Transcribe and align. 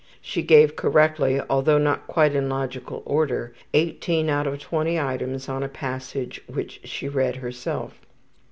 She 0.19 0.41
gave 0.41 0.75
correctly, 0.75 1.39
although 1.47 1.77
not 1.77 2.07
quite 2.07 2.33
in 2.33 2.49
logical 2.49 3.03
order, 3.05 3.53
18 3.75 4.31
out 4.31 4.47
of 4.47 4.57
20 4.59 4.99
items 4.99 5.47
on 5.47 5.61
a 5.61 5.69
passage 5.69 6.41
which 6.47 6.79
she 6.83 7.07
read 7.07 7.35
herself. 7.35 8.01